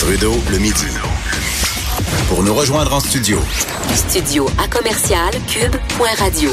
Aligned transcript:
Trudeau 0.00 0.32
le 0.50 0.56
midi. 0.56 0.86
Pour 2.28 2.42
nous 2.42 2.54
rejoindre 2.54 2.94
en 2.94 3.00
studio. 3.00 3.38
Studio 3.94 4.48
à 4.56 4.66
commercial 4.66 5.30
cube.radio. 5.46 6.50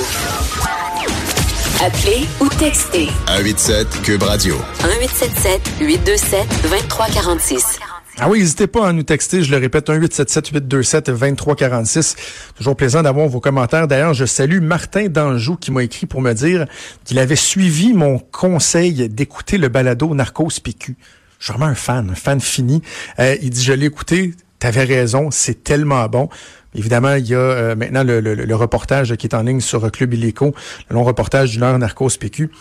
Appelez 1.82 2.28
ou 2.42 2.50
textez 2.60 3.08
187 3.28 4.02
Cube 4.02 4.24
Radio. 4.24 4.56
1877 4.82 5.62
827 5.80 6.46
2346. 6.64 7.80
Ah 8.20 8.28
oui, 8.30 8.40
n'hésitez 8.40 8.68
pas 8.68 8.90
à 8.90 8.92
nous 8.92 9.04
texter, 9.04 9.44
je 9.44 9.52
le 9.52 9.58
répète, 9.58 9.88
1-877-827-2346. 9.88 12.18
Toujours 12.58 12.76
plaisant 12.76 13.02
d'avoir 13.02 13.30
vos 13.30 13.40
commentaires. 13.40 13.88
D'ailleurs, 13.88 14.14
je 14.14 14.26
salue 14.26 14.60
Martin 14.60 15.08
Danjou 15.08 15.56
qui 15.56 15.72
m'a 15.72 15.84
écrit 15.84 16.06
pour 16.06 16.22
me 16.22 16.34
dire 16.34 16.66
qu'il 17.06 17.18
avait 17.18 17.38
suivi 17.38 17.94
mon 17.94 18.20
conseil 18.20 19.08
d'écouter 19.08 19.58
le 19.58 19.70
balado 19.70 20.14
Narcos 20.14 20.60
PQ. 20.62 20.98
Je 21.40 21.46
suis 21.46 21.54
vraiment 21.54 21.72
un 21.72 21.76
fan, 21.76 22.10
un 22.10 22.16
fan 22.16 22.40
fini. 22.40 22.82
Euh, 23.20 23.36
il 23.42 23.50
dit, 23.50 23.64
je 23.64 23.74
l'ai 23.74 23.86
écouté, 23.86 24.34
t'avais 24.60 24.84
raison, 24.84 25.30
c'est 25.32 25.64
tellement 25.64 26.06
bon. 26.08 26.30
Évidemment, 26.76 27.16
il 27.16 27.28
y 27.28 27.34
a 27.34 27.38
euh, 27.40 27.76
maintenant 27.76 28.04
le, 28.04 28.20
le, 28.20 28.56
reportage 28.56 29.16
qui 29.16 29.26
est 29.26 29.36
en 29.36 29.42
ligne 29.42 29.62
sur 29.62 29.92
Club 29.92 30.14
Illico, 30.14 30.54
le 30.90 30.94
long 30.94 31.04
reportage 31.04 31.52
d'une 31.52 31.64
heure 31.64 31.78
Narcos 31.80 32.10
PQ, 32.20 32.52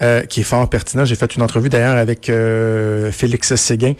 euh, 0.00 0.22
qui 0.22 0.40
est 0.40 0.44
fort 0.44 0.68
pertinent. 0.70 1.04
J'ai 1.04 1.14
fait 1.14 1.34
une 1.34 1.42
entrevue 1.42 1.68
d'ailleurs 1.68 1.96
avec 1.96 2.30
euh, 2.30 3.12
Félix 3.12 3.54
Séguin 3.56 3.94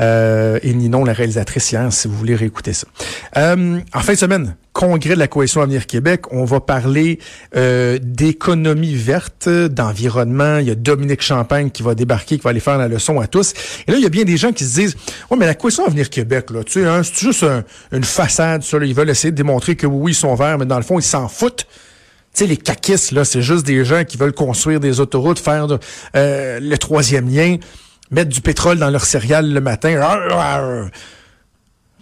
et 0.00 0.74
Ninon, 0.74 1.04
la 1.04 1.12
réalisatrice 1.12 1.70
hier, 1.72 1.92
si 1.92 2.08
vous 2.08 2.16
voulez 2.16 2.36
réécouter 2.36 2.72
ça. 2.72 2.86
en 3.36 4.00
fin 4.00 4.12
de 4.12 4.18
semaine, 4.18 4.56
congrès 4.78 5.14
de 5.14 5.18
la 5.18 5.26
Coalition 5.26 5.60
Avenir 5.60 5.88
Québec, 5.88 6.26
on 6.30 6.44
va 6.44 6.60
parler 6.60 7.18
euh, 7.56 7.98
d'économie 8.00 8.94
verte, 8.94 9.48
d'environnement. 9.48 10.58
Il 10.58 10.68
y 10.68 10.70
a 10.70 10.76
Dominique 10.76 11.20
Champagne 11.20 11.70
qui 11.70 11.82
va 11.82 11.96
débarquer, 11.96 12.36
qui 12.36 12.44
va 12.44 12.50
aller 12.50 12.60
faire 12.60 12.78
la 12.78 12.86
leçon 12.86 13.18
à 13.18 13.26
tous. 13.26 13.54
Et 13.88 13.90
là, 13.90 13.98
il 13.98 14.04
y 14.04 14.06
a 14.06 14.08
bien 14.08 14.22
des 14.22 14.36
gens 14.36 14.52
qui 14.52 14.62
se 14.62 14.74
disent, 14.76 14.96
ouais, 15.32 15.36
mais 15.36 15.46
la 15.46 15.56
Coalition 15.56 15.84
Avenir 15.84 16.08
Québec, 16.08 16.52
là, 16.52 16.62
tu 16.62 16.74
sais, 16.74 16.86
hein, 16.86 17.02
c'est 17.02 17.18
juste 17.18 17.44
une 17.90 18.04
façade. 18.04 18.62
Ça, 18.62 18.78
ils 18.80 18.94
veulent 18.94 19.10
essayer 19.10 19.32
de 19.32 19.36
démontrer 19.36 19.74
que 19.74 19.88
oui, 19.88 20.12
ils 20.12 20.14
sont 20.14 20.36
verts, 20.36 20.58
mais 20.58 20.66
dans 20.66 20.76
le 20.76 20.84
fond, 20.84 21.00
ils 21.00 21.02
s'en 21.02 21.26
foutent. 21.26 21.66
Tu 22.32 22.44
sais, 22.44 22.46
les 22.46 22.56
caquistes, 22.56 23.10
là, 23.10 23.24
c'est 23.24 23.42
juste 23.42 23.66
des 23.66 23.84
gens 23.84 24.04
qui 24.04 24.16
veulent 24.16 24.32
construire 24.32 24.78
des 24.78 25.00
autoroutes, 25.00 25.40
faire 25.40 25.66
euh, 26.14 26.60
le 26.60 26.78
troisième 26.78 27.28
lien, 27.28 27.56
mettre 28.12 28.30
du 28.30 28.40
pétrole 28.40 28.78
dans 28.78 28.90
leur 28.90 29.04
céréales 29.04 29.52
le 29.52 29.60
matin. 29.60 30.00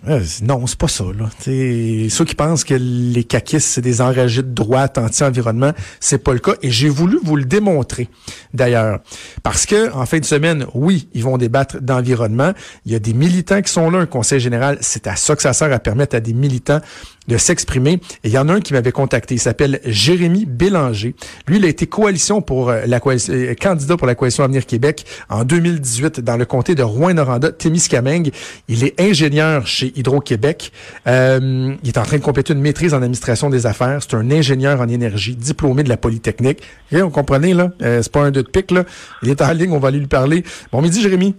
Euh, 0.08 0.20
non, 0.42 0.66
c'est 0.66 0.78
pas 0.78 0.88
ça. 0.88 1.04
Là. 1.04 1.28
ceux 1.44 2.24
qui 2.24 2.34
pensent 2.34 2.64
que 2.64 2.74
les 2.74 3.24
caquistes, 3.24 3.68
c'est 3.68 3.80
des 3.80 4.00
enragés 4.00 4.42
de 4.42 4.52
droite 4.52 4.98
anti-environnement, 4.98 5.72
c'est 6.00 6.18
pas 6.18 6.32
le 6.32 6.38
cas. 6.38 6.54
Et 6.62 6.70
j'ai 6.70 6.88
voulu 6.88 7.18
vous 7.22 7.36
le 7.36 7.44
démontrer, 7.44 8.08
d'ailleurs. 8.54 9.00
Parce 9.42 9.66
que 9.66 9.92
en 9.92 10.06
fin 10.06 10.18
de 10.18 10.24
semaine, 10.24 10.66
oui, 10.74 11.08
ils 11.12 11.24
vont 11.24 11.38
débattre 11.38 11.80
d'environnement. 11.80 12.52
Il 12.84 12.92
y 12.92 12.94
a 12.94 12.98
des 12.98 13.14
militants 13.14 13.60
qui 13.62 13.72
sont 13.72 13.90
là, 13.90 13.98
un 13.98 14.06
conseil 14.06 14.40
général. 14.40 14.78
C'est 14.80 15.06
à 15.06 15.16
ça 15.16 15.34
que 15.34 15.42
ça 15.42 15.52
sert 15.52 15.72
à 15.72 15.78
permettre 15.78 16.16
à 16.16 16.20
des 16.20 16.34
militants 16.34 16.80
de 17.28 17.36
s'exprimer. 17.36 18.00
Et 18.24 18.28
il 18.28 18.30
y 18.30 18.38
en 18.38 18.48
a 18.48 18.54
un 18.54 18.60
qui 18.60 18.72
m'avait 18.72 18.92
contacté. 18.92 19.34
Il 19.34 19.40
s'appelle 19.40 19.80
Jérémy 19.84 20.46
Bélanger. 20.46 21.14
Lui, 21.46 21.58
il 21.58 21.64
a 21.64 21.68
été 21.68 21.86
coalition 21.86 22.42
pour 22.42 22.70
euh, 22.70 22.82
la 22.86 23.00
coalition, 23.00 23.32
euh, 23.34 23.54
candidat 23.54 23.96
pour 23.96 24.06
la 24.06 24.14
coalition 24.14 24.44
Avenir 24.44 24.66
Québec 24.66 25.04
en 25.28 25.44
2018 25.44 26.20
dans 26.20 26.36
le 26.36 26.44
comté 26.44 26.74
de 26.74 26.82
Rouen-Noranda, 26.82 27.52
Témiscamingue. 27.52 28.32
Il 28.68 28.84
est 28.84 29.00
ingénieur 29.00 29.66
chez 29.66 29.92
Hydro-Québec. 29.96 30.72
Euh, 31.06 31.74
il 31.82 31.88
est 31.88 31.98
en 31.98 32.02
train 32.02 32.18
de 32.18 32.22
compléter 32.22 32.52
une 32.52 32.60
maîtrise 32.60 32.94
en 32.94 32.98
administration 32.98 33.50
des 33.50 33.66
affaires. 33.66 33.98
C'est 34.00 34.14
un 34.14 34.30
ingénieur 34.30 34.80
en 34.80 34.88
énergie, 34.88 35.36
diplômé 35.36 35.82
de 35.82 35.88
la 35.88 35.96
Polytechnique. 35.96 36.62
Et 36.92 37.00
vous 37.00 37.10
comprenez, 37.10 37.54
là? 37.54 37.70
C'est 37.80 38.12
pas 38.12 38.20
un 38.20 38.30
deux 38.30 38.42
de 38.42 38.48
pique, 38.48 38.70
là. 38.70 38.84
Il 39.22 39.30
est 39.30 39.42
en 39.42 39.52
ligne, 39.52 39.72
on 39.72 39.78
va 39.78 39.88
aller 39.88 39.98
lui 39.98 40.06
parler. 40.06 40.44
Bon 40.72 40.82
midi, 40.82 41.00
Jérémy. 41.00 41.34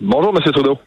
Bonjour, 0.00 0.32
M. 0.34 0.52
Trudeau. 0.52 0.78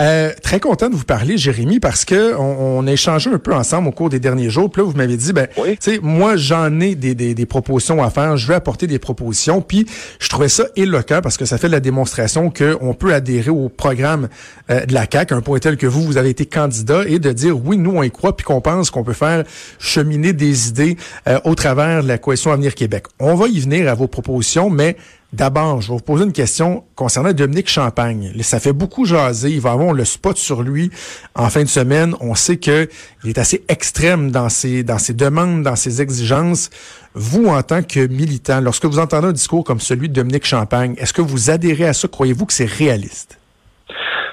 Euh, 0.00 0.32
très 0.42 0.60
content 0.60 0.88
de 0.88 0.94
vous 0.94 1.04
parler, 1.04 1.36
Jérémy, 1.36 1.78
parce 1.78 2.04
que 2.04 2.34
on, 2.36 2.86
a 2.86 2.92
échangé 2.92 3.30
un 3.30 3.38
peu 3.38 3.54
ensemble 3.54 3.88
au 3.88 3.92
cours 3.92 4.08
des 4.08 4.20
derniers 4.20 4.48
jours. 4.48 4.70
Puis 4.70 4.82
là, 4.82 4.88
vous 4.88 4.96
m'avez 4.96 5.16
dit, 5.16 5.32
ben, 5.32 5.46
tu 5.54 5.76
sais, 5.80 6.00
moi, 6.02 6.36
j'en 6.36 6.80
ai 6.80 6.94
des, 6.94 7.14
des, 7.14 7.46
propositions 7.46 8.02
à 8.02 8.10
faire. 8.10 8.36
Je 8.36 8.46
vais 8.46 8.54
apporter 8.54 8.86
des 8.86 8.98
propositions. 8.98 9.60
Puis, 9.60 9.86
je 10.18 10.28
trouvais 10.28 10.48
ça 10.48 10.64
éloquent 10.76 11.20
parce 11.22 11.36
que 11.36 11.44
ça 11.44 11.58
fait 11.58 11.68
la 11.68 11.80
démonstration 11.80 12.50
qu'on 12.50 12.94
peut 12.94 13.12
adhérer 13.12 13.50
au 13.50 13.68
programme 13.68 14.28
euh, 14.70 14.86
de 14.86 14.94
la 14.94 15.06
CAQ, 15.10 15.34
un 15.34 15.40
point 15.42 15.58
tel 15.58 15.76
que 15.76 15.86
vous, 15.86 16.02
vous 16.02 16.16
avez 16.16 16.30
été 16.30 16.46
candidat, 16.46 17.02
et 17.06 17.18
de 17.18 17.32
dire, 17.32 17.58
oui, 17.62 17.76
nous, 17.76 17.92
on 17.96 18.02
y 18.02 18.10
croit, 18.10 18.36
puis 18.36 18.44
qu'on 18.44 18.60
pense 18.60 18.90
qu'on 18.90 19.04
peut 19.04 19.12
faire 19.12 19.44
cheminer 19.78 20.32
des 20.32 20.68
idées 20.68 20.96
euh, 21.28 21.38
au 21.44 21.54
travers 21.54 22.02
de 22.02 22.08
la 22.08 22.18
coalition 22.18 22.52
Avenir 22.52 22.74
Québec. 22.74 23.04
On 23.18 23.34
va 23.34 23.48
y 23.48 23.60
venir 23.60 23.88
à 23.88 23.94
vos 23.94 24.06
propositions, 24.06 24.70
mais 24.70 24.96
D'abord, 25.32 25.80
je 25.80 25.88
vais 25.88 25.94
vous 25.94 26.02
poser 26.02 26.24
une 26.24 26.32
question 26.32 26.82
concernant 26.96 27.32
Dominique 27.32 27.68
Champagne. 27.68 28.32
Ça 28.42 28.58
fait 28.58 28.72
beaucoup 28.72 29.04
jaser. 29.04 29.50
Il 29.50 29.60
va 29.60 29.72
avoir 29.72 29.92
le 29.92 30.04
spot 30.04 30.36
sur 30.36 30.62
lui 30.62 30.90
en 31.36 31.48
fin 31.50 31.62
de 31.62 31.68
semaine. 31.68 32.16
On 32.20 32.34
sait 32.34 32.58
qu'il 32.58 32.88
est 33.24 33.38
assez 33.38 33.64
extrême 33.68 34.32
dans 34.32 34.48
ses, 34.48 34.82
dans 34.82 34.98
ses 34.98 35.12
demandes, 35.12 35.62
dans 35.62 35.76
ses 35.76 36.02
exigences. 36.02 36.70
Vous, 37.14 37.46
en 37.46 37.62
tant 37.62 37.82
que 37.84 38.06
militant, 38.08 38.60
lorsque 38.60 38.86
vous 38.86 38.98
entendez 38.98 39.28
un 39.28 39.32
discours 39.32 39.62
comme 39.64 39.80
celui 39.80 40.08
de 40.08 40.14
Dominique 40.14 40.46
Champagne, 40.46 40.94
est-ce 40.98 41.12
que 41.12 41.22
vous 41.22 41.50
adhérez 41.50 41.86
à 41.86 41.92
ça? 41.92 42.08
Croyez-vous 42.08 42.46
que 42.46 42.52
c'est 42.52 42.66
réaliste? 42.66 43.39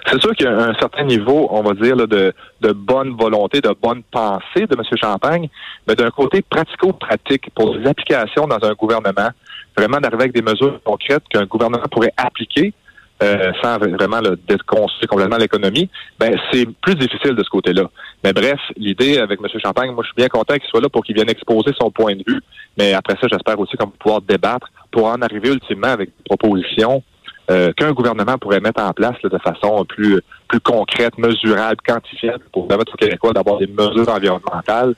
C'est 0.09 0.21
sûr 0.21 0.33
qu'il 0.35 0.45
y 0.45 0.49
a 0.49 0.57
un 0.57 0.73
certain 0.75 1.03
niveau, 1.03 1.47
on 1.51 1.61
va 1.63 1.73
dire, 1.73 1.97
de, 1.97 2.33
de 2.61 2.71
bonne 2.71 3.15
volonté, 3.17 3.59
de 3.59 3.73
bonne 3.81 4.03
pensée 4.03 4.65
de 4.65 4.75
M. 4.75 4.81
Champagne, 4.95 5.49
mais 5.87 5.95
d'un 5.95 6.09
côté 6.11 6.41
pratico-pratique 6.41 7.49
pour 7.53 7.75
les 7.75 7.87
applications 7.87 8.47
dans 8.47 8.63
un 8.63 8.73
gouvernement, 8.73 9.29
vraiment 9.75 9.97
d'arriver 9.97 10.23
avec 10.23 10.33
des 10.33 10.41
mesures 10.41 10.79
concrètes 10.83 11.23
qu'un 11.29 11.45
gouvernement 11.45 11.83
pourrait 11.91 12.13
appliquer 12.15 12.73
euh, 13.21 13.51
sans 13.63 13.79
vraiment 13.79 14.21
déconstruire 14.47 15.09
complètement 15.09 15.37
l'économie, 15.37 15.89
ben 16.19 16.37
c'est 16.51 16.67
plus 16.81 16.93
difficile 16.95 17.33
de 17.33 17.43
ce 17.43 17.49
côté-là. 17.49 17.89
Mais 18.23 18.31
bref, 18.31 18.59
l'idée 18.75 19.17
avec 19.17 19.39
M. 19.41 19.59
Champagne, 19.59 19.91
moi 19.91 20.03
je 20.03 20.09
suis 20.09 20.15
bien 20.15 20.27
content 20.27 20.53
qu'il 20.53 20.69
soit 20.69 20.81
là 20.81 20.89
pour 20.89 21.03
qu'il 21.03 21.15
vienne 21.15 21.29
exposer 21.29 21.71
son 21.79 21.89
point 21.89 22.15
de 22.15 22.23
vue. 22.27 22.39
Mais 22.77 22.93
après 22.93 23.15
ça, 23.19 23.27
j'espère 23.29 23.59
aussi 23.59 23.75
qu'on 23.75 23.87
va 23.87 23.93
pouvoir 23.97 24.21
débattre 24.21 24.67
pour 24.91 25.07
en 25.07 25.19
arriver 25.21 25.49
ultimement 25.49 25.87
avec 25.87 26.09
des 26.09 26.23
propositions 26.25 27.01
euh, 27.49 27.71
qu'un 27.73 27.93
gouvernement 27.93 28.37
pourrait 28.37 28.59
mettre 28.59 28.81
en 28.81 28.91
place 28.93 29.15
de 29.23 29.37
façon 29.37 29.85
plus 29.85 30.21
plus 30.47 30.59
concrète, 30.59 31.17
mesurable, 31.17 31.77
quantifiable 31.85 32.43
pour 32.53 32.67
permettre 32.67 32.93
aux 32.93 32.97
Québécois 32.97 33.33
d'avoir 33.33 33.57
des 33.57 33.67
mesures 33.67 34.09
environnementales 34.09 34.95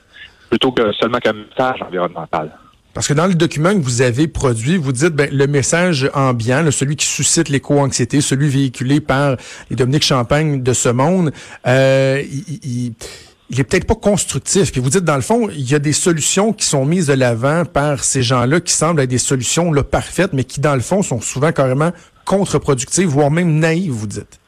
plutôt 0.48 0.72
que 0.72 0.92
seulement 0.92 1.18
qu'un 1.18 1.32
message 1.32 1.82
environnemental. 1.82 2.50
Parce 2.92 3.06
que 3.06 3.14
dans 3.14 3.26
le 3.26 3.34
document 3.34 3.72
que 3.72 3.82
vous 3.82 4.02
avez 4.02 4.26
produit, 4.26 4.76
vous 4.76 4.92
dites 4.92 5.14
ben, 5.14 5.28
le 5.32 5.46
message 5.46 6.10
ambiant, 6.12 6.68
celui 6.72 6.96
qui 6.96 7.06
suscite 7.06 7.48
l'éco-anxiété, 7.48 8.20
celui 8.20 8.48
véhiculé 8.48 9.00
par 9.00 9.36
les 9.70 9.76
Dominique 9.76 10.02
Champagne 10.02 10.62
de 10.62 10.72
ce 10.72 10.88
monde, 10.88 11.30
euh, 11.68 12.20
il, 12.28 12.92
il, 13.48 13.60
est 13.60 13.64
peut-être 13.64 13.86
pas 13.86 13.94
constructif. 13.94 14.72
Puis 14.72 14.80
vous 14.80 14.90
dites, 14.90 15.04
dans 15.04 15.14
le 15.14 15.22
fond, 15.22 15.48
il 15.50 15.70
y 15.70 15.76
a 15.76 15.78
des 15.78 15.92
solutions 15.92 16.52
qui 16.52 16.66
sont 16.66 16.84
mises 16.84 17.06
de 17.06 17.12
l'avant 17.12 17.64
par 17.64 18.02
ces 18.02 18.24
gens-là 18.24 18.60
qui 18.60 18.72
semblent 18.72 19.00
être 19.00 19.08
des 19.08 19.18
solutions 19.18 19.72
là, 19.72 19.84
parfaites, 19.84 20.32
mais 20.32 20.42
qui, 20.42 20.60
dans 20.60 20.74
le 20.74 20.80
fond, 20.80 21.02
sont 21.02 21.20
souvent 21.20 21.52
carrément 21.52 21.92
contre-productives, 22.30 23.08
voire 23.08 23.30
même 23.30 23.58
naïves, 23.58 23.90
vous 23.90 24.06
dites? 24.06 24.38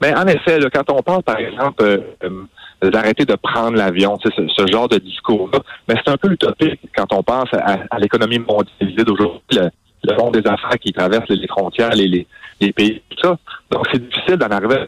Ben, 0.00 0.16
en 0.16 0.26
effet, 0.26 0.58
quand 0.72 0.90
on 0.90 1.02
parle, 1.02 1.22
par 1.22 1.38
exemple, 1.38 1.82
euh, 1.82 1.98
euh, 2.24 2.90
d'arrêter 2.90 3.26
de 3.26 3.34
prendre 3.34 3.76
l'avion, 3.76 4.16
ce, 4.22 4.30
ce 4.30 4.66
genre 4.72 4.88
de 4.88 4.96
discours-là. 4.96 5.58
Mais 5.86 5.96
c'est 5.96 6.10
un 6.10 6.16
peu 6.16 6.32
utopique 6.32 6.80
quand 6.96 7.12
on 7.12 7.22
pense 7.22 7.48
à, 7.52 7.98
l'économie 7.98 8.38
mondialisée 8.38 9.04
d'aujourd'hui, 9.04 9.42
le, 9.52 9.68
le, 10.04 10.16
monde 10.16 10.34
des 10.34 10.48
affaires 10.48 10.78
qui 10.80 10.92
traverse 10.92 11.28
les 11.28 11.46
frontières, 11.46 11.90
les, 11.90 12.26
les, 12.60 12.72
pays, 12.72 13.02
tout 13.10 13.18
ça. 13.22 13.36
Donc, 13.70 13.86
c'est 13.92 14.08
difficile 14.08 14.36
d'en 14.36 14.48
arriver 14.48 14.76
à 14.76 14.86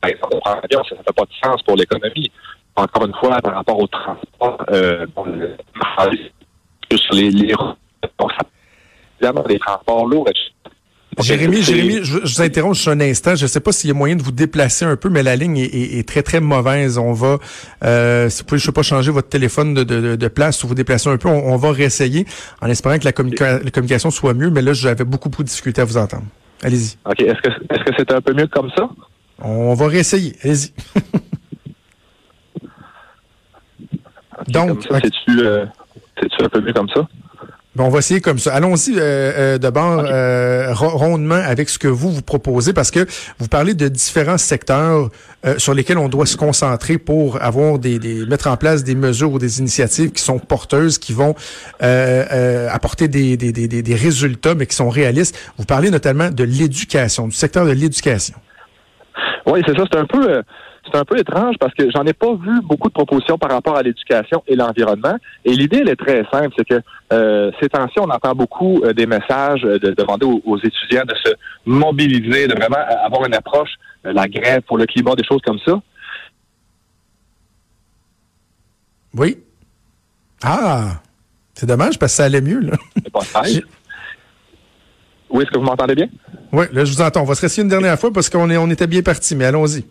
par 0.00 0.10
exemple, 0.10 0.38
prendre 0.40 0.60
l'avion, 0.62 0.84
ça 0.84 0.96
fait 0.96 1.16
pas 1.16 1.24
de 1.24 1.34
sens 1.42 1.62
pour 1.62 1.76
l'économie. 1.76 2.30
Encore 2.76 3.06
une 3.06 3.14
fois, 3.14 3.40
par 3.40 3.54
rapport 3.54 3.80
au 3.80 3.86
transport, 3.86 4.58
euh, 4.70 5.06
sur 6.94 7.14
les, 7.14 7.30
les 7.30 7.54
routes, 7.54 7.78
évidemment, 9.20 9.46
des 9.48 9.58
transports 9.58 10.06
lourds, 10.06 10.28
etc. 10.28 10.47
Jérémy, 11.20 11.62
Jérémy, 11.62 12.00
je, 12.02 12.18
vous 12.18 12.42
interromps 12.42 12.76
juste 12.76 12.88
un 12.88 13.00
instant. 13.00 13.34
Je 13.34 13.44
ne 13.44 13.48
sais 13.48 13.60
pas 13.60 13.72
s'il 13.72 13.88
y 13.88 13.90
a 13.90 13.94
moyen 13.94 14.16
de 14.16 14.22
vous 14.22 14.32
déplacer 14.32 14.84
un 14.84 14.96
peu, 14.96 15.08
mais 15.08 15.22
la 15.22 15.36
ligne 15.36 15.58
est, 15.58 16.06
très, 16.08 16.22
très 16.22 16.40
mauvaise. 16.40 16.98
On 16.98 17.12
va, 17.12 17.38
euh, 17.84 18.28
si 18.28 18.40
vous 18.40 18.46
pouvez, 18.46 18.58
je 18.58 18.66
sais 18.66 18.72
pas, 18.72 18.82
changer 18.82 19.10
votre 19.10 19.28
téléphone 19.28 19.74
de, 19.74 19.84
de, 19.84 20.16
de 20.16 20.28
place 20.28 20.62
ou 20.64 20.68
vous 20.68 20.74
déplacer 20.74 21.08
un 21.08 21.16
peu, 21.16 21.28
on, 21.28 21.56
va 21.56 21.72
réessayer 21.72 22.26
en 22.60 22.68
espérant 22.68 22.98
que 22.98 23.04
la, 23.04 23.12
communication 23.12 24.10
soit 24.10 24.34
mieux. 24.34 24.50
Mais 24.50 24.62
là, 24.62 24.72
j'avais 24.72 25.04
beaucoup, 25.04 25.28
beaucoup 25.28 25.42
de 25.42 25.48
difficultés 25.48 25.80
à 25.80 25.84
vous 25.84 25.96
entendre. 25.96 26.24
Allez-y. 26.62 26.96
OK. 27.04 27.20
Est-ce 27.20 27.40
que 27.40 27.48
est-ce 27.48 27.84
que 27.84 27.92
c'est 27.96 28.12
un 28.12 28.20
peu 28.20 28.34
mieux 28.34 28.46
comme 28.46 28.70
ça? 28.76 28.88
On 29.40 29.74
va 29.74 29.86
réessayer. 29.88 30.34
Allez-y. 30.42 30.72
Donc, 34.48 34.68
Comme 34.68 34.82
ça, 34.82 35.00
c'est-tu 35.02 35.40
euh, 35.40 35.66
un 36.40 36.48
peu 36.48 36.60
mieux 36.60 36.72
comme 36.72 36.88
ça? 36.88 37.06
Bon, 37.78 37.84
on 37.84 37.90
va 37.90 38.00
essayer 38.00 38.20
comme 38.20 38.40
ça. 38.40 38.52
Allons-y 38.54 38.98
euh, 38.98 39.00
euh, 39.54 39.58
d'abord 39.58 40.00
euh, 40.04 40.74
ro- 40.74 40.88
rondement 40.98 41.36
avec 41.36 41.68
ce 41.68 41.78
que 41.78 41.86
vous 41.86 42.10
vous 42.10 42.22
proposez 42.22 42.72
parce 42.72 42.90
que 42.90 43.06
vous 43.38 43.46
parlez 43.46 43.74
de 43.74 43.86
différents 43.86 44.36
secteurs 44.36 45.10
euh, 45.46 45.58
sur 45.58 45.74
lesquels 45.74 45.96
on 45.96 46.08
doit 46.08 46.26
se 46.26 46.36
concentrer 46.36 46.98
pour 46.98 47.40
avoir 47.40 47.78
des, 47.78 48.00
des 48.00 48.26
mettre 48.26 48.48
en 48.48 48.56
place 48.56 48.82
des 48.82 48.96
mesures 48.96 49.30
ou 49.32 49.38
des 49.38 49.60
initiatives 49.60 50.10
qui 50.10 50.20
sont 50.24 50.40
porteuses, 50.40 50.98
qui 50.98 51.12
vont 51.12 51.36
euh, 51.80 52.24
euh, 52.32 52.68
apporter 52.68 53.06
des, 53.06 53.36
des, 53.36 53.52
des, 53.52 53.68
des- 53.68 53.82
des 53.82 53.94
résultats 53.94 54.56
mais 54.56 54.66
qui 54.66 54.74
sont 54.74 54.88
réalistes. 54.90 55.38
Vous 55.56 55.64
parlez 55.64 55.90
notamment 55.92 56.30
de 56.30 56.42
l'éducation, 56.42 57.28
du 57.28 57.36
secteur 57.36 57.64
de 57.64 57.70
l'éducation. 57.70 58.34
Oui, 59.46 59.62
c'est 59.64 59.76
ça. 59.76 59.84
C'est 59.92 59.98
un 60.00 60.04
peu, 60.04 60.28
euh, 60.28 60.42
c'est 60.90 60.98
un 60.98 61.04
peu 61.04 61.18
étrange 61.18 61.56
parce 61.58 61.74
que 61.74 61.90
j'en 61.90 62.04
ai 62.04 62.12
pas 62.12 62.34
vu 62.34 62.60
beaucoup 62.62 62.88
de 62.88 62.92
propositions 62.92 63.38
par 63.38 63.50
rapport 63.50 63.76
à 63.76 63.82
l'éducation 63.82 64.42
et 64.46 64.56
l'environnement. 64.56 65.16
Et 65.44 65.52
l'idée, 65.52 65.78
elle 65.78 65.88
est 65.88 65.96
très 65.96 66.24
simple, 66.30 66.54
c'est 66.56 66.66
que 66.66 66.80
euh, 67.12 67.50
ces 67.60 67.68
temps-ci, 67.68 67.98
on 67.98 68.10
entend 68.10 68.34
beaucoup 68.34 68.82
euh, 68.84 68.92
des 68.92 69.06
messages 69.06 69.64
euh, 69.64 69.78
de 69.78 69.90
demander 69.92 70.26
aux, 70.26 70.42
aux 70.44 70.58
étudiants 70.58 71.04
de 71.06 71.14
se 71.24 71.32
mobiliser, 71.64 72.48
de 72.48 72.54
vraiment 72.54 72.78
avoir 73.04 73.26
une 73.26 73.34
approche, 73.34 73.70
euh, 74.06 74.12
la 74.12 74.26
grève 74.28 74.62
pour 74.62 74.78
le 74.78 74.86
climat, 74.86 75.14
des 75.14 75.24
choses 75.24 75.40
comme 75.44 75.58
ça. 75.66 75.80
Oui. 79.14 79.38
Ah, 80.42 81.00
c'est 81.54 81.66
dommage 81.66 81.98
parce 81.98 82.12
que 82.12 82.16
ça 82.16 82.24
allait 82.24 82.40
mieux 82.40 82.60
là. 82.60 82.76
C'est 82.94 83.10
pas 83.10 83.20
Oui, 85.30 85.42
est-ce 85.42 85.50
que 85.50 85.58
vous 85.58 85.64
m'entendez 85.64 85.94
bien? 85.94 86.08
Oui, 86.52 86.66
là 86.72 86.84
je 86.84 86.92
vous 86.92 87.00
entends. 87.02 87.22
On 87.22 87.24
va 87.24 87.34
se 87.34 87.40
réessayer 87.40 87.62
une 87.62 87.68
dernière 87.68 87.98
fois 87.98 88.12
parce 88.12 88.30
qu'on 88.30 88.48
est 88.48 88.56
on 88.56 88.70
était 88.70 88.86
bien 88.86 89.02
parti, 89.02 89.34
mais 89.34 89.44
allons-y. 89.46 89.84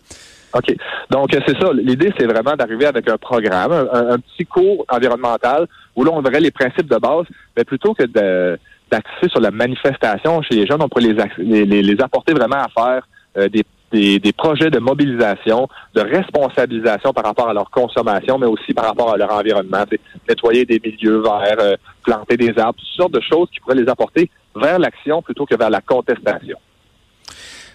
OK. 0.54 0.74
Donc, 1.10 1.28
c'est 1.32 1.58
ça. 1.58 1.70
L'idée, 1.74 2.12
c'est 2.18 2.26
vraiment 2.26 2.54
d'arriver 2.56 2.86
avec 2.86 3.08
un 3.08 3.18
programme, 3.18 3.72
un, 3.72 4.18
petit 4.18 4.46
cours 4.46 4.84
environnemental 4.88 5.66
où 5.94 6.04
là, 6.04 6.10
on 6.14 6.22
verrait 6.22 6.40
les 6.40 6.50
principes 6.50 6.88
de 6.88 6.96
base, 6.96 7.26
mais 7.56 7.64
plutôt 7.64 7.94
que 7.94 8.04
d'axer 8.04 9.28
sur 9.28 9.40
la 9.40 9.50
manifestation 9.50 10.40
chez 10.42 10.54
les 10.54 10.66
jeunes, 10.66 10.82
on 10.82 10.88
pourrait 10.88 11.12
les, 11.38 11.64
les, 11.66 11.82
les- 11.82 12.02
apporter 12.02 12.32
vraiment 12.32 12.56
à 12.56 12.68
faire 12.68 13.06
euh, 13.36 13.48
des, 13.48 13.64
des, 13.92 14.18
des 14.18 14.32
projets 14.32 14.70
de 14.70 14.78
mobilisation, 14.78 15.68
de 15.94 16.00
responsabilisation 16.00 17.12
par 17.12 17.24
rapport 17.24 17.48
à 17.48 17.52
leur 17.54 17.70
consommation, 17.70 18.38
mais 18.38 18.46
aussi 18.46 18.72
par 18.72 18.86
rapport 18.86 19.12
à 19.12 19.16
leur 19.16 19.32
environnement. 19.32 19.84
Nettoyer 20.28 20.64
des 20.64 20.80
milieux 20.82 21.20
verts, 21.20 21.56
euh, 21.60 21.76
planter 22.04 22.36
des 22.36 22.58
arbres, 22.58 22.78
toutes 22.78 22.88
sortes 22.96 23.12
de 23.12 23.20
choses 23.20 23.48
qui 23.52 23.60
pourraient 23.60 23.74
les 23.74 23.88
apporter 23.88 24.30
vers 24.56 24.78
l'action 24.78 25.20
plutôt 25.22 25.44
que 25.44 25.56
vers 25.56 25.70
la 25.70 25.80
contestation. 25.80 26.56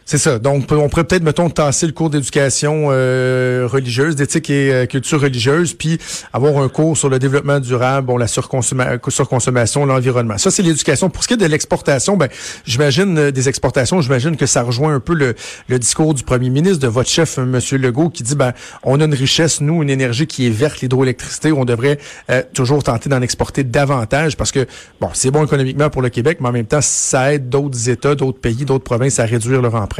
C'est 0.05 0.17
ça. 0.17 0.37
Donc, 0.37 0.69
on 0.69 0.89
pourrait 0.89 1.05
peut-être, 1.05 1.23
mettons, 1.23 1.49
tasser 1.49 1.85
le 1.87 1.93
cours 1.93 2.09
d'éducation 2.09 2.87
euh, 2.91 3.67
religieuse, 3.71 4.17
d'éthique 4.17 4.49
et 4.49 4.73
euh, 4.73 4.85
culture 4.85 5.21
religieuse, 5.21 5.73
puis 5.73 5.97
avoir 6.33 6.57
un 6.61 6.67
cours 6.67 6.97
sur 6.97 7.07
le 7.07 7.19
développement 7.19 7.61
durable, 7.61 8.07
bon, 8.07 8.17
la 8.17 8.25
surconsomma- 8.25 8.99
surconsommation, 9.09 9.85
l'environnement. 9.85 10.37
Ça, 10.37 10.51
c'est 10.51 10.61
l'éducation. 10.61 11.09
Pour 11.09 11.23
ce 11.23 11.29
qui 11.29 11.35
est 11.35 11.37
de 11.37 11.45
l'exportation, 11.45 12.17
ben, 12.17 12.27
j'imagine 12.65 13.17
euh, 13.17 13.31
des 13.31 13.47
exportations, 13.47 14.01
j'imagine 14.01 14.35
que 14.35 14.45
ça 14.45 14.61
rejoint 14.61 14.93
un 14.93 14.99
peu 14.99 15.13
le, 15.13 15.35
discours 15.79 16.13
du 16.13 16.23
premier 16.23 16.49
ministre, 16.49 16.79
de 16.79 16.87
votre 16.87 17.09
chef, 17.09 17.37
euh, 17.37 17.45
Monsieur 17.45 17.77
Legault, 17.77 18.09
qui 18.09 18.23
dit, 18.23 18.35
ben, 18.35 18.51
on 18.83 18.99
a 18.99 19.05
une 19.05 19.13
richesse, 19.13 19.61
nous, 19.61 19.83
une 19.83 19.89
énergie 19.89 20.27
qui 20.27 20.47
est 20.47 20.51
verte, 20.51 20.81
l'hydroélectricité, 20.81 21.53
on 21.53 21.63
devrait 21.63 21.97
euh, 22.29 22.43
toujours 22.53 22.83
tenter 22.83 23.07
d'en 23.07 23.21
exporter 23.21 23.63
davantage 23.63 24.35
parce 24.35 24.51
que, 24.51 24.67
bon, 24.99 25.11
c'est 25.13 25.31
bon 25.31 25.45
économiquement 25.45 25.89
pour 25.89 26.01
le 26.01 26.09
Québec, 26.09 26.39
mais 26.41 26.49
en 26.49 26.53
même 26.53 26.65
temps, 26.65 26.81
ça 26.81 27.33
aide 27.33 27.47
d'autres 27.47 27.89
États, 27.89 28.15
d'autres 28.15 28.39
pays, 28.39 28.65
d'autres 28.65 28.83
provinces 28.83 29.19
à 29.19 29.25
réduire 29.25 29.61
leur 29.61 29.75
empreinte. 29.75 29.92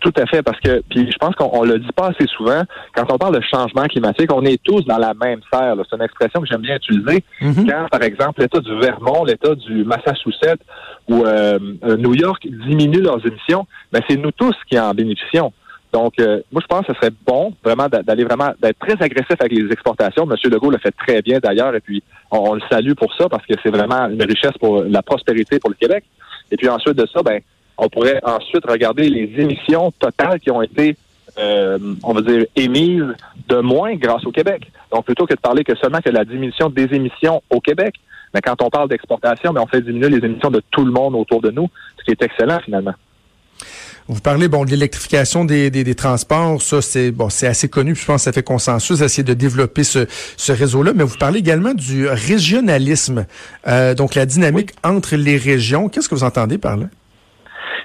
Tout 0.00 0.12
à 0.16 0.26
fait, 0.26 0.42
parce 0.42 0.60
que 0.60 0.82
puis 0.90 1.10
je 1.10 1.16
pense 1.18 1.34
qu'on 1.34 1.50
on 1.52 1.62
le 1.64 1.78
dit 1.78 1.92
pas 1.96 2.08
assez 2.08 2.26
souvent. 2.26 2.62
Quand 2.94 3.10
on 3.12 3.16
parle 3.18 3.36
de 3.36 3.42
changement 3.42 3.84
climatique, 3.84 4.30
on 4.32 4.42
est 4.44 4.62
tous 4.62 4.82
dans 4.84 4.98
la 4.98 5.14
même 5.14 5.40
serre. 5.52 5.74
C'est 5.88 5.96
une 5.96 6.02
expression 6.02 6.40
que 6.40 6.46
j'aime 6.46 6.60
bien 6.60 6.76
utiliser. 6.76 7.24
Quand, 7.66 7.86
par 7.90 8.02
exemple, 8.02 8.40
l'État 8.42 8.60
du 8.60 8.78
Vermont, 8.78 9.24
l'État 9.24 9.54
du 9.54 9.84
Massachusetts 9.84 10.60
ou 11.08 11.24
euh, 11.24 11.58
New 11.98 12.14
York 12.14 12.46
diminuent 12.66 13.02
leurs 13.02 13.26
émissions, 13.26 13.66
ben 13.92 14.02
c'est 14.08 14.16
nous 14.16 14.30
tous 14.32 14.54
qui 14.68 14.78
en 14.78 14.92
bénéficions. 14.92 15.52
Donc, 15.92 16.12
euh, 16.20 16.40
moi, 16.52 16.60
je 16.62 16.66
pense 16.68 16.86
que 16.86 16.92
ce 16.92 16.98
serait 17.00 17.12
bon 17.26 17.52
vraiment 17.64 17.88
d'a- 17.88 18.02
d'aller 18.02 18.24
vraiment 18.24 18.52
d'être 18.62 18.78
très 18.78 19.02
agressif 19.02 19.36
avec 19.40 19.52
les 19.52 19.70
exportations. 19.72 20.24
Monsieur 20.24 20.48
Legault 20.50 20.70
le 20.70 20.78
fait 20.78 20.92
très 20.92 21.20
bien 21.20 21.38
d'ailleurs, 21.42 21.74
et 21.74 21.80
puis 21.80 22.02
on, 22.30 22.38
on 22.50 22.54
le 22.54 22.60
salue 22.70 22.92
pour 22.92 23.12
ça 23.16 23.28
parce 23.28 23.44
que 23.46 23.54
c'est 23.62 23.70
vraiment 23.74 24.06
une 24.08 24.22
richesse 24.22 24.56
pour 24.60 24.82
la 24.84 25.02
prospérité 25.02 25.58
pour 25.58 25.70
le 25.70 25.76
Québec. 25.76 26.04
Et 26.52 26.56
puis 26.56 26.68
ensuite 26.68 26.94
de 26.96 27.06
ça, 27.12 27.22
ben 27.22 27.40
on 27.80 27.88
pourrait 27.88 28.20
ensuite 28.22 28.64
regarder 28.68 29.08
les 29.08 29.32
émissions 29.38 29.90
totales 29.98 30.38
qui 30.38 30.50
ont 30.50 30.60
été, 30.60 30.96
euh, 31.38 31.78
on 32.02 32.12
va 32.12 32.20
dire, 32.20 32.44
émises 32.54 33.06
de 33.48 33.56
moins 33.56 33.94
grâce 33.96 34.24
au 34.26 34.30
Québec. 34.30 34.70
Donc, 34.92 35.06
plutôt 35.06 35.26
que 35.26 35.32
de 35.34 35.40
parler 35.40 35.64
que 35.64 35.74
seulement 35.76 36.00
que 36.00 36.10
la 36.10 36.26
diminution 36.26 36.68
des 36.68 36.88
émissions 36.92 37.42
au 37.48 37.60
Québec, 37.60 37.94
mais 38.34 38.42
quand 38.42 38.60
on 38.60 38.68
parle 38.68 38.90
d'exportation, 38.90 39.54
mais 39.54 39.60
on 39.60 39.66
fait 39.66 39.80
diminuer 39.80 40.10
les 40.10 40.24
émissions 40.24 40.50
de 40.50 40.62
tout 40.70 40.84
le 40.84 40.92
monde 40.92 41.14
autour 41.14 41.40
de 41.40 41.50
nous, 41.50 41.68
ce 41.98 42.04
qui 42.04 42.10
est 42.10 42.22
excellent 42.22 42.60
finalement. 42.62 42.94
Vous 44.08 44.20
parlez 44.20 44.48
bon 44.48 44.64
de 44.64 44.70
l'électrification 44.70 45.44
des, 45.44 45.70
des, 45.70 45.84
des 45.84 45.94
transports, 45.94 46.60
ça 46.60 46.82
c'est 46.82 47.12
bon, 47.12 47.30
c'est 47.30 47.46
assez 47.46 47.68
connu, 47.68 47.92
puis 47.94 48.02
je 48.02 48.06
pense 48.06 48.16
que 48.16 48.24
ça 48.24 48.32
fait 48.32 48.42
consensus 48.42 49.00
essayer 49.00 49.22
de 49.22 49.34
développer 49.34 49.84
ce, 49.84 50.06
ce 50.36 50.52
réseau-là. 50.52 50.92
Mais 50.94 51.04
vous 51.04 51.16
parlez 51.16 51.38
également 51.38 51.74
du 51.74 52.08
régionalisme, 52.08 53.26
euh, 53.68 53.94
donc 53.94 54.14
la 54.16 54.26
dynamique 54.26 54.72
entre 54.84 55.16
les 55.16 55.36
régions. 55.36 55.88
Qu'est-ce 55.88 56.08
que 56.08 56.14
vous 56.14 56.24
entendez 56.24 56.58
par 56.58 56.76
là? 56.76 56.86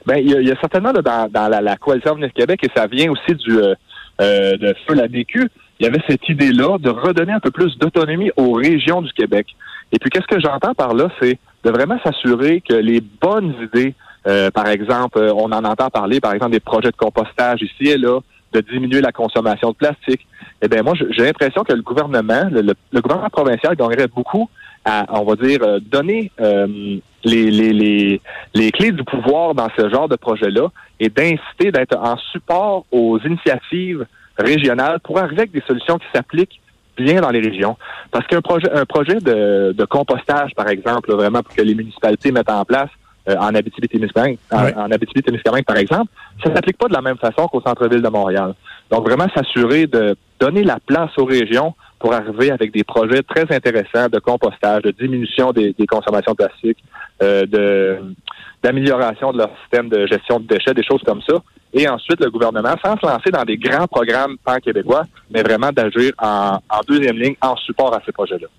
Ben, 0.06 0.18
il 0.18 0.30
y, 0.32 0.46
y 0.48 0.52
a 0.52 0.60
certainement 0.60 0.92
là, 0.92 1.02
dans, 1.02 1.30
dans 1.32 1.48
la, 1.48 1.62
la 1.62 1.76
coalition 1.78 2.12
Avenir 2.12 2.32
Québec, 2.34 2.60
et 2.64 2.70
ça 2.76 2.88
vient 2.88 3.12
aussi 3.12 3.34
du 3.36 3.58
euh, 3.60 3.74
euh, 4.22 4.56
de 4.58 4.74
feu 4.88 4.94
la 4.94 5.08
DQ, 5.08 5.50
il 5.80 5.86
y 5.86 5.90
avait 5.90 6.02
cette 6.08 6.28
idée-là 6.30 6.78
de 6.80 6.90
redonner 6.90 7.34
un 7.34 7.40
peu 7.40 7.52
plus 7.52 7.78
d'autonomie 7.78 8.32
aux 8.38 8.54
régions 8.54 9.02
du 9.02 9.12
Québec. 9.14 9.48
Et 9.92 10.00
puis, 10.00 10.10
qu'est-ce 10.10 10.28
que 10.28 10.40
j'entends 10.40 10.74
par 10.74 10.94
là, 10.94 11.10
c'est 11.22 11.38
de 11.64 11.70
vraiment 11.70 12.00
s'assurer 12.04 12.62
que 12.62 12.74
les 12.76 13.02
bonnes 13.02 13.54
idées, 13.62 13.94
euh, 14.28 14.50
par 14.52 14.68
exemple, 14.68 15.18
euh, 15.20 15.34
on 15.36 15.52
en 15.52 15.64
entend 15.66 15.90
parler, 15.90 16.20
par 16.20 16.34
exemple, 16.34 16.52
des 16.52 16.60
projets 16.60 16.92
de 16.92 16.96
compostage 16.96 17.62
ici 17.62 17.90
et 17.90 17.98
là, 17.98 18.20
de 18.54 18.62
diminuer 18.62 19.02
la 19.02 19.12
consommation 19.12 19.72
de 19.72 19.76
plastique. 19.76 20.26
Eh 20.62 20.68
bien, 20.70 20.82
moi, 20.84 20.94
j'ai 20.96 21.24
l'impression 21.26 21.64
que 21.64 21.74
le 21.74 21.82
gouvernement, 21.82 22.48
le, 22.50 22.62
le- 22.62 22.74
le 22.92 23.02
gouvernement 23.02 23.30
provincial 23.30 23.76
gagnerait 23.76 24.08
beaucoup 24.08 24.50
à, 24.86 25.06
on 25.20 25.26
va 25.26 25.36
dire, 25.36 25.60
euh, 25.64 25.80
donner 25.80 26.32
euh, 26.40 26.98
les, 27.24 27.50
les, 27.50 27.74
les, 27.74 28.22
les 28.54 28.72
clés 28.72 28.92
du 28.92 29.04
pouvoir 29.04 29.56
dans 29.56 29.68
ce 29.78 29.90
genre 29.90 30.08
de 30.08 30.16
projet-là 30.16 30.68
et 31.00 31.10
d'inciter 31.10 31.72
d'être 31.72 31.98
en 31.98 32.18
support 32.32 32.86
aux 32.92 33.20
initiatives 33.20 34.06
régionales 34.38 35.00
pour 35.00 35.18
arriver 35.18 35.42
avec 35.42 35.52
des 35.52 35.64
solutions 35.68 35.98
qui 35.98 36.06
s'appliquent 36.14 36.62
bien 36.98 37.20
dans 37.20 37.32
les 37.32 37.42
régions. 37.42 37.76
Parce 38.12 38.26
qu'un 38.28 38.42
projet, 38.42 38.72
un 38.72 38.86
projet 38.86 39.16
de, 39.16 39.74
de 39.74 39.86
compostage, 39.86 40.52
par 40.56 40.70
exemple, 40.70 41.10
là, 41.10 41.16
vraiment 41.16 41.42
pour 41.42 41.54
que 41.56 41.62
les 41.62 41.76
municipalités 41.76 42.32
mettent 42.32 42.50
en 42.52 42.64
place 42.64 42.90
euh, 43.28 43.36
en 43.38 43.56
Abitibi-Témiscamingue, 43.56 44.38
en, 44.52 44.68
en 44.68 45.64
par 45.66 45.78
exemple, 45.78 46.12
ça 46.44 46.54
s'applique 46.54 46.78
pas 46.78 46.88
de 46.88 46.94
la 46.94 47.02
même 47.02 47.18
façon 47.18 47.48
qu'au 47.48 47.62
centre-ville 47.62 48.02
de 48.02 48.10
Montréal. 48.10 48.54
Donc, 48.92 49.04
vraiment 49.04 49.28
s'assurer 49.36 49.88
de 49.88 50.16
donner 50.40 50.64
la 50.64 50.78
place 50.86 51.10
aux 51.18 51.26
régions 51.26 51.74
pour 52.06 52.14
arriver 52.14 52.52
avec 52.52 52.72
des 52.72 52.84
projets 52.84 53.24
très 53.24 53.52
intéressants 53.52 54.10
de 54.10 54.20
compostage, 54.20 54.84
de 54.84 54.92
diminution 54.92 55.52
des, 55.52 55.74
consommations 55.90 56.34
de 56.34 56.38
plastique, 56.38 56.78
euh, 57.24 57.48
de 57.48 57.98
d'amélioration 58.62 59.34
de 59.34 59.40
leur 59.40 59.50
système 59.62 59.90
de 59.90 60.06
gestion 60.06 60.40
de 60.40 60.46
déchets, 60.46 60.76
des 60.76 60.84
choses 60.84 61.02
comme 61.04 61.24
ça. 61.28 61.34
Et 61.74 61.90
ensuite, 61.90 62.20
le 62.20 62.30
gouvernement, 62.30 62.76
sans 62.84 62.96
se 62.98 63.08
lancer 63.08 63.32
dans 63.32 63.44
des 63.44 63.58
grands 63.58 63.88
programmes 63.88 64.38
pan-québécois, 64.46 65.06
mais 65.32 65.42
vraiment 65.42 65.72
d'agir 65.72 66.12
en 66.20 66.60
deuxième 66.88 67.18
ligne 67.18 67.36
en 67.42 67.56
support 67.56 67.92
à 67.96 68.02
ces 68.06 68.12
projets-là. 68.12 68.50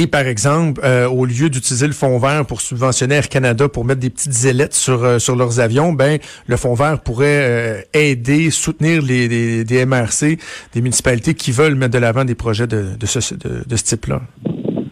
Et 0.00 0.06
par 0.06 0.28
exemple, 0.28 0.80
euh, 0.84 1.08
au 1.08 1.24
lieu 1.24 1.50
d'utiliser 1.50 1.88
le 1.88 1.92
fonds 1.92 2.20
vert 2.20 2.46
pour 2.46 2.60
subventionner 2.60 3.16
Air 3.16 3.28
Canada 3.28 3.68
pour 3.68 3.84
mettre 3.84 3.98
des 3.98 4.10
petites 4.10 4.44
ailettes 4.44 4.74
sur 4.74 5.02
euh, 5.02 5.18
leurs 5.36 5.58
avions, 5.58 5.92
ben 5.92 6.20
le 6.46 6.56
fonds 6.56 6.74
vert 6.74 7.00
pourrait 7.00 7.40
euh, 7.40 7.80
aider, 7.92 8.52
soutenir 8.52 9.02
les, 9.02 9.64
des 9.64 9.86
MRC, 9.86 10.38
des 10.72 10.82
municipalités 10.82 11.34
qui 11.34 11.50
veulent 11.50 11.74
mettre 11.74 11.94
de 11.94 11.98
l'avant 11.98 12.24
des 12.24 12.36
projets 12.36 12.68
de 12.68 12.96
de 12.96 13.06
ce 13.06 13.84
type-là. 13.84 14.20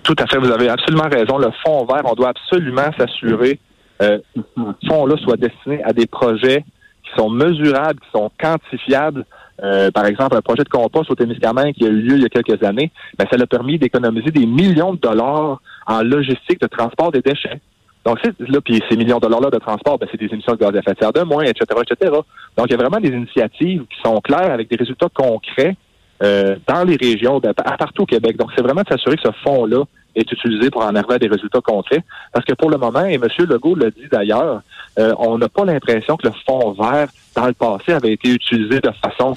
Tout 0.02 0.16
à 0.18 0.26
fait, 0.26 0.38
vous 0.38 0.50
avez 0.50 0.68
absolument 0.68 1.08
raison. 1.08 1.38
Le 1.38 1.50
fonds 1.64 1.84
vert, 1.84 2.02
on 2.04 2.14
doit 2.14 2.30
absolument 2.30 2.90
s'assurer 2.98 3.60
euh, 4.02 4.18
que 4.34 4.40
ce 4.82 4.88
fonds-là 4.88 5.14
soit 5.22 5.36
destiné 5.36 5.84
à 5.84 5.92
des 5.92 6.06
projets 6.06 6.64
qui 7.04 7.10
sont 7.16 7.30
mesurables, 7.30 8.00
qui 8.00 8.10
sont 8.12 8.28
quantifiables. 8.40 9.24
Euh, 9.62 9.90
par 9.90 10.06
exemple, 10.06 10.36
un 10.36 10.42
projet 10.42 10.64
de 10.64 10.68
compost 10.68 11.10
au 11.10 11.14
Témiscamingue 11.14 11.72
qui 11.72 11.84
a 11.84 11.88
eu 11.88 12.00
lieu 12.00 12.16
il 12.16 12.22
y 12.22 12.26
a 12.26 12.28
quelques 12.28 12.62
années, 12.62 12.90
ben, 13.18 13.26
ça 13.30 13.36
l'a 13.36 13.46
permis 13.46 13.78
d'économiser 13.78 14.30
des 14.30 14.46
millions 14.46 14.94
de 14.94 14.98
dollars 14.98 15.60
en 15.86 16.02
logistique 16.02 16.60
de 16.60 16.66
transport 16.66 17.10
des 17.10 17.20
déchets. 17.20 17.60
Donc, 18.04 18.18
là, 18.38 18.60
puis 18.60 18.80
ces 18.88 18.96
millions 18.96 19.16
de 19.16 19.22
dollars-là 19.22 19.50
de 19.50 19.58
transport, 19.58 19.98
ben, 19.98 20.06
c'est 20.10 20.20
des 20.20 20.32
émissions 20.32 20.52
de 20.52 20.58
gaz 20.58 20.74
à 20.74 20.78
effet 20.78 20.92
de 20.92 20.98
serre 20.98 21.12
de 21.12 21.22
moins, 21.22 21.44
etc., 21.44 21.64
etc. 21.82 22.12
Donc, 22.56 22.66
il 22.66 22.72
y 22.72 22.74
a 22.74 22.76
vraiment 22.76 23.00
des 23.00 23.08
initiatives 23.08 23.84
qui 23.86 24.00
sont 24.04 24.20
claires 24.20 24.52
avec 24.52 24.70
des 24.70 24.76
résultats 24.76 25.08
concrets 25.12 25.76
dans 26.20 26.84
les 26.84 26.96
régions, 26.96 27.40
à 27.44 27.76
partout 27.76 28.02
au 28.02 28.06
Québec. 28.06 28.36
Donc, 28.36 28.50
c'est 28.56 28.62
vraiment 28.62 28.82
de 28.82 28.88
s'assurer 28.88 29.16
que 29.16 29.22
ce 29.22 29.32
fonds-là 29.44 29.84
est 30.14 30.30
utilisé 30.32 30.70
pour 30.70 30.82
en 30.82 30.94
arriver 30.94 31.14
à 31.14 31.18
des 31.18 31.28
résultats 31.28 31.60
concrets. 31.60 32.02
Parce 32.32 32.44
que 32.46 32.54
pour 32.54 32.70
le 32.70 32.78
moment, 32.78 33.04
et 33.04 33.14
M. 33.14 33.28
Legault 33.38 33.74
l'a 33.74 33.90
dit 33.90 34.08
d'ailleurs, 34.10 34.62
on 34.96 35.36
n'a 35.36 35.48
pas 35.48 35.64
l'impression 35.64 36.16
que 36.16 36.26
le 36.26 36.32
fonds 36.46 36.72
vert, 36.72 37.08
dans 37.34 37.46
le 37.46 37.52
passé, 37.52 37.92
avait 37.92 38.12
été 38.12 38.30
utilisé 38.30 38.80
de 38.80 38.90
façon 39.02 39.36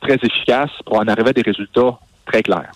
très 0.00 0.14
efficace 0.14 0.70
pour 0.86 0.96
en 0.96 1.06
arriver 1.08 1.30
à 1.30 1.32
des 1.34 1.42
résultats 1.42 1.98
très 2.26 2.42
clairs. 2.42 2.72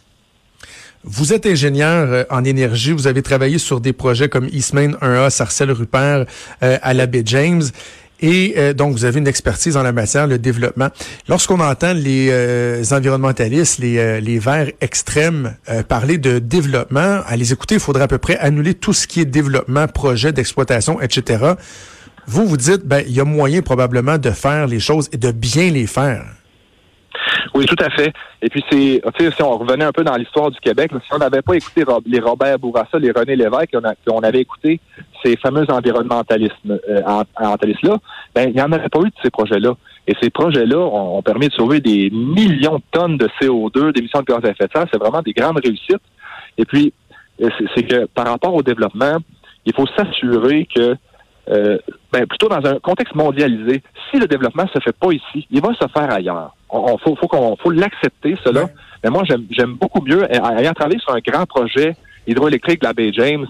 Vous 1.05 1.33
êtes 1.33 1.47
ingénieur 1.47 2.13
euh, 2.13 2.25
en 2.29 2.45
énergie. 2.45 2.93
Vous 2.93 3.07
avez 3.07 3.23
travaillé 3.23 3.59
sur 3.59 3.81
des 3.81 3.93
projets 3.93 4.29
comme 4.29 4.49
Eastmain 4.53 4.93
1A, 5.01 5.31
Sarcelle 5.31 5.71
Rupert 5.71 6.27
euh, 6.63 6.79
à 6.83 6.93
la 6.93 7.07
baie 7.07 7.23
James. 7.25 7.63
Et 8.21 8.55
euh, 8.57 8.73
donc, 8.73 8.93
vous 8.93 9.05
avez 9.05 9.19
une 9.19 9.29
expertise 9.29 9.77
en 9.77 9.83
la 9.83 9.93
matière, 9.93 10.27
le 10.27 10.39
développement. 10.39 10.89
Lorsqu'on 11.29 11.61
entend 11.61 11.93
les 11.93 12.33
environnementalistes, 12.93 13.79
les, 13.79 14.21
les 14.21 14.39
verts 14.39 14.71
extrêmes 14.81 15.57
parler 15.89 16.19
de 16.19 16.39
développement, 16.39 17.21
à 17.27 17.37
les 17.37 17.53
écouter, 17.53 17.77
il 17.77 17.81
faudrait 17.81 18.05
à 18.05 18.09
peu 18.09 18.19
près 18.19 18.37
annuler 18.39 18.75
tout 18.75 18.93
ce 18.93 19.07
qui 19.07 19.21
est 19.21 19.25
développement, 19.25 19.87
projet 19.87 20.33
d'exploitation, 20.33 21.01
etc. 21.01 21.55
Vous, 22.27 22.47
vous 22.47 22.57
dites, 22.59 22.85
ben, 22.85 23.03
il 23.07 23.15
y 23.15 23.21
a 23.21 23.25
moyen 23.25 23.63
probablement 23.63 24.19
de 24.19 24.31
faire 24.31 24.67
les 24.67 24.81
choses 24.81 25.09
et 25.13 25.17
de 25.17 25.33
bien 25.33 25.71
les 25.71 25.87
faire. 25.87 26.25
Oui, 27.55 27.67
tout 27.67 27.83
à 27.85 27.91
fait. 27.91 28.13
Et 28.43 28.49
puis, 28.49 28.65
c'est, 28.71 29.03
si 29.35 29.43
on 29.43 29.59
revenait 29.59 29.85
un 29.85 29.93
peu 29.93 30.05
dans 30.05 30.17
l'histoire 30.17 30.51
du 30.51 30.59
Québec, 30.61 30.91
si 30.93 31.13
on 31.13 31.19
n'avait 31.19 31.43
pas 31.43 31.55
écouté 31.55 31.85
les 32.07 32.21
Robert 32.21 32.59
Bourassa, 32.59 32.99
les 32.99 33.11
René 33.11 33.37
Lévesque, 33.37 33.77
qu'on 34.07 34.21
avait 34.21 34.41
écouté 34.41 34.81
ces 35.23 35.37
fameux 35.37 35.67
euh, 35.69 37.03
là 37.83 37.97
ben, 38.35 38.49
il 38.49 38.55
n'y 38.55 38.63
en 38.63 38.73
aurait 38.73 38.89
pas 38.89 39.01
eu 39.01 39.09
de 39.09 39.15
ces 39.23 39.31
projets-là. 39.31 39.75
Et 40.07 40.15
ces 40.23 40.31
projets-là 40.31 40.79
ont, 40.79 41.23
permis 41.23 41.49
de 41.49 41.53
sauver 41.53 41.81
des 41.81 42.11
millions 42.11 42.77
de 42.77 42.83
tonnes 42.93 43.19
de 43.19 43.29
CO2, 43.41 43.93
d'émissions 43.93 44.21
de 44.21 44.25
gaz 44.25 44.45
à 44.45 44.51
effet 44.51 44.67
de 44.67 44.73
serre. 44.73 44.87
C'est 44.93 44.99
vraiment 44.99 45.23
des 45.23 45.33
grandes 45.33 45.61
réussites. 45.63 45.97
Et 46.57 46.65
puis, 46.65 46.93
euh, 47.43 47.51
c'est 47.75 47.83
que 47.83 48.07
par 48.07 48.27
rapport 48.27 48.55
au 48.55 48.63
développement, 48.63 49.19
il 49.65 49.75
faut 49.75 49.87
s'assurer 49.97 50.67
que 50.75 50.97
euh, 51.51 51.79
ben, 52.13 52.27
plutôt 52.27 52.49
dans 52.49 52.65
un 52.67 52.79
contexte 52.79 53.15
mondialisé, 53.15 53.83
si 54.11 54.19
le 54.19 54.27
développement 54.27 54.67
se 54.73 54.81
fait 54.81 54.97
pas 54.97 55.13
ici, 55.13 55.47
il 55.51 55.61
va 55.61 55.73
se 55.75 55.87
faire 55.89 56.11
ailleurs. 56.13 56.55
On, 56.71 56.99
faut, 56.99 57.17
faut 57.17 57.29
qu'on 57.29 57.57
faut 57.57 57.71
l'accepter 57.71 58.37
cela. 58.45 58.69
Mais 59.03 59.11
moi, 59.11 59.23
j'aime 59.51 59.75
beaucoup 59.75 60.03
mieux 60.03 60.31
ayant 60.33 60.73
travaillé 60.73 60.99
sur 61.01 61.15
un 61.15 61.21
grand 61.21 61.47
projet 61.47 61.97
hydroélectrique 62.27 62.81
de 62.81 62.87
la 62.87 62.93
baie 62.93 63.13
James. 63.13 63.47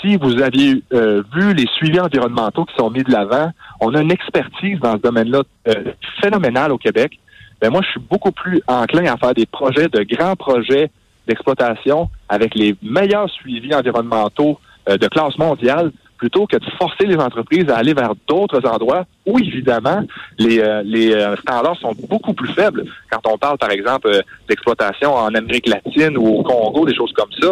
Si 0.00 0.16
vous 0.16 0.40
aviez 0.42 0.82
euh, 0.92 1.22
vu 1.34 1.54
les 1.54 1.66
suivis 1.76 2.00
environnementaux 2.00 2.64
qui 2.64 2.74
sont 2.76 2.90
mis 2.90 3.02
de 3.02 3.10
l'avant, 3.10 3.50
on 3.80 3.94
a 3.94 4.00
une 4.00 4.12
expertise 4.12 4.78
dans 4.80 4.92
ce 4.92 5.02
domaine-là 5.02 5.42
euh, 5.68 5.92
phénoménale 6.20 6.72
au 6.72 6.78
Québec. 6.78 7.18
Ben 7.60 7.70
moi, 7.70 7.80
je 7.84 7.90
suis 7.90 8.00
beaucoup 8.00 8.32
plus 8.32 8.60
enclin 8.66 9.12
à 9.12 9.16
faire 9.16 9.34
des 9.34 9.46
projets, 9.46 9.88
de 9.88 10.02
grands 10.02 10.36
projets 10.36 10.90
d'exploitation 11.26 12.10
avec 12.28 12.54
les 12.54 12.74
meilleurs 12.82 13.30
suivis 13.30 13.74
environnementaux 13.74 14.58
de 14.88 15.06
classe 15.06 15.38
mondiale 15.38 15.92
plutôt 16.22 16.46
que 16.46 16.56
de 16.56 16.64
forcer 16.78 17.04
les 17.04 17.16
entreprises 17.16 17.68
à 17.68 17.78
aller 17.78 17.94
vers 17.94 18.12
d'autres 18.28 18.64
endroits 18.64 19.04
où, 19.26 19.40
évidemment, 19.40 20.02
les, 20.38 20.60
euh, 20.60 20.84
euh, 20.84 21.36
standards 21.38 21.76
sont 21.80 21.96
beaucoup 22.08 22.32
plus 22.32 22.52
faibles. 22.52 22.84
Quand 23.10 23.18
on 23.28 23.36
parle, 23.36 23.58
par 23.58 23.72
exemple, 23.72 24.06
euh, 24.06 24.20
d'exploitation 24.48 25.12
en 25.12 25.34
Amérique 25.34 25.66
latine 25.66 26.16
ou 26.16 26.26
au 26.38 26.42
Congo, 26.44 26.86
des 26.86 26.94
choses 26.94 27.12
comme 27.12 27.32
ça, 27.40 27.48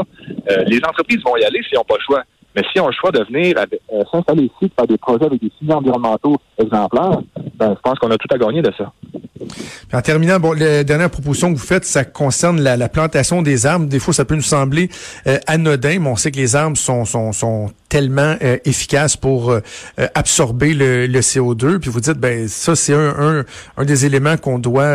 les 0.69 0.79
entreprises 0.89 1.21
vont 1.25 1.37
y 1.37 1.43
aller 1.43 1.61
s'ils 1.65 1.79
n'ont 1.79 1.85
pas 1.85 1.97
le 1.97 2.05
choix. 2.07 2.23
Mais 2.55 2.63
si 2.73 2.79
on 2.79 2.87
le 2.87 2.93
choix 2.93 3.11
de 3.11 3.25
venir 3.25 3.57
s'installer 4.13 4.45
ici, 4.45 4.69
de 4.69 4.73
faire 4.77 4.87
des 4.87 4.99
projets 4.99 5.25
avec 5.25 5.41
des 5.43 5.51
signes 5.59 5.73
environnementaux 5.73 6.37
exemplaires, 6.59 7.19
ben, 7.57 7.75
je 7.77 7.81
pense 7.83 7.99
qu'on 7.99 8.11
a 8.13 8.19
tout 8.19 8.33
à 8.33 8.39
gagner 8.39 8.63
de 8.63 8.73
ça. 8.79 8.93
En 9.93 10.01
terminant, 10.01 10.39
bon, 10.39 10.53
la 10.53 10.85
dernière 10.85 11.11
proposition 11.11 11.53
que 11.53 11.59
vous 11.59 11.67
faites, 11.67 11.85
ça 11.85 12.05
concerne 12.05 12.61
la, 12.61 12.89
plantation 12.89 13.43
des 13.43 13.67
arbres. 13.67 13.87
Des 13.87 13.99
fois, 13.99 14.15
ça 14.15 14.25
peut 14.25 14.35
nous 14.35 14.43
sembler 14.43 14.91
anodin, 15.47 15.99
mais 16.01 16.09
on 16.09 16.17
sait 16.17 16.31
que 16.31 16.39
les 16.39 16.57
arbres 16.57 16.77
sont, 16.77 17.05
sont, 17.05 17.33
sont 17.33 17.71
tellement 17.91 18.37
euh, 18.43 18.57
efficace 18.65 19.17
pour 19.17 19.51
euh, 19.51 19.61
euh, 19.99 20.07
absorber 20.15 20.73
le, 20.73 21.21
CO2. 21.21 21.79
Puis 21.79 21.91
vous 21.91 22.01
dites, 22.01 22.15
ben 22.17 22.49
ça 22.49 22.75
c'est 22.75 22.95
un, 22.95 23.45
un, 23.77 23.85
des 23.85 24.07
éléments 24.07 24.39
qu'on 24.39 24.59
doit 24.59 24.91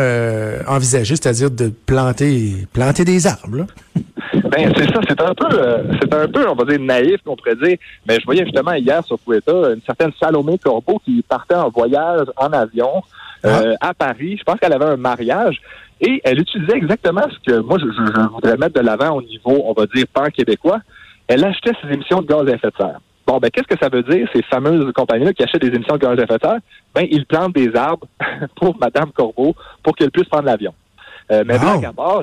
envisager, 0.66 1.14
c'est-à-dire 1.14 1.52
de 1.52 1.68
planter 1.68 2.66
planter 2.72 3.04
des 3.04 3.28
arbres. 3.28 3.66
Ben 4.50 4.72
c'est 4.76 4.86
ça, 4.92 5.00
c'est 5.08 5.20
un 5.20 5.34
peu 5.34 5.48
c'est 6.00 6.14
un 6.14 6.28
peu 6.28 6.48
on 6.48 6.54
va 6.54 6.64
dire 6.64 6.80
naïf 6.80 7.20
qu'on 7.24 7.36
pourrait 7.36 7.56
dire. 7.56 7.76
Mais 8.06 8.18
je 8.20 8.24
voyais 8.24 8.44
justement 8.44 8.72
hier 8.72 9.04
sur 9.04 9.18
Twitter 9.18 9.52
une 9.52 9.82
certaine 9.84 10.12
Salomé 10.20 10.58
Corbeau 10.58 11.00
qui 11.04 11.22
partait 11.28 11.54
en 11.54 11.70
voyage 11.70 12.26
en 12.36 12.52
avion 12.52 13.02
ah. 13.44 13.62
à 13.80 13.94
Paris. 13.94 14.36
Je 14.38 14.44
pense 14.44 14.58
qu'elle 14.60 14.72
avait 14.72 14.84
un 14.84 14.96
mariage. 14.96 15.60
Et 16.00 16.20
elle 16.24 16.38
utilisait 16.38 16.76
exactement 16.76 17.24
ce 17.30 17.50
que 17.50 17.58
moi 17.60 17.78
je, 17.78 17.86
je 17.86 18.28
voudrais 18.28 18.56
mettre 18.56 18.74
de 18.74 18.84
l'avant 18.86 19.16
au 19.16 19.22
niveau, 19.22 19.62
on 19.64 19.72
va 19.72 19.86
dire, 19.86 20.04
pan-québécois 20.12 20.80
elle 21.28 21.44
achetait 21.44 21.72
ses 21.82 21.92
émissions 21.92 22.20
de 22.22 22.26
gaz 22.26 22.46
à 22.48 22.54
effet 22.54 22.68
de 22.68 22.76
serre. 22.76 23.00
Bon, 23.26 23.38
ben, 23.38 23.50
qu'est-ce 23.50 23.66
que 23.66 23.78
ça 23.80 23.88
veut 23.88 24.04
dire, 24.04 24.28
ces 24.32 24.42
fameuses 24.42 24.92
compagnies-là 24.92 25.32
qui 25.32 25.42
achètent 25.42 25.62
des 25.62 25.74
émissions 25.74 25.96
de 25.96 26.00
gaz 26.00 26.18
à 26.18 26.22
effet 26.22 26.38
de 26.38 26.42
serre? 26.42 26.58
Ben, 26.94 27.06
ils 27.10 27.26
plantent 27.26 27.54
des 27.54 27.74
arbres 27.74 28.06
pour 28.56 28.76
Mme 28.78 29.10
Corbeau 29.12 29.54
pour 29.82 29.96
qu'elle 29.96 30.10
puisse 30.10 30.28
prendre 30.28 30.44
l'avion. 30.44 30.72
Euh, 31.32 31.42
mais 31.44 31.58
wow. 31.58 31.84
à 31.84 31.92
bord, 31.92 32.22